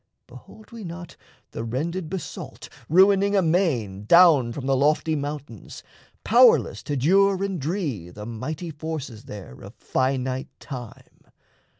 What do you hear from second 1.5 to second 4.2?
The rended basalt ruining amain